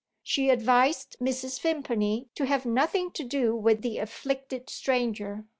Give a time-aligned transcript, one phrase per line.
[0.23, 1.61] She advised Mrs.
[1.61, 5.45] Vimpany to have nothing to do with the afflicted stranger.